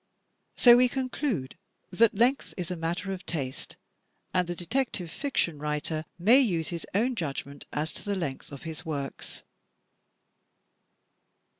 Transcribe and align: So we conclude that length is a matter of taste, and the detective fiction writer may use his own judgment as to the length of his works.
So 0.55 0.77
we 0.77 0.89
conclude 0.89 1.57
that 1.91 2.15
length 2.15 2.55
is 2.57 2.71
a 2.71 2.75
matter 2.75 3.11
of 3.13 3.23
taste, 3.23 3.77
and 4.33 4.47
the 4.47 4.55
detective 4.55 5.11
fiction 5.11 5.59
writer 5.59 6.05
may 6.17 6.39
use 6.39 6.69
his 6.69 6.87
own 6.95 7.13
judgment 7.13 7.65
as 7.71 7.93
to 7.93 8.03
the 8.03 8.15
length 8.15 8.51
of 8.51 8.63
his 8.63 8.83
works. 8.83 9.43